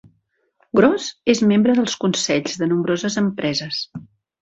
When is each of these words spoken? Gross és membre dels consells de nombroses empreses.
Gross 0.79 1.09
és 1.35 1.43
membre 1.53 1.77
dels 1.81 1.99
consells 2.07 2.59
de 2.65 2.73
nombroses 2.75 3.23
empreses. 3.27 3.89